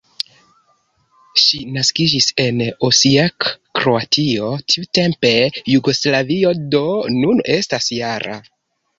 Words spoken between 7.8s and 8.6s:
-jara.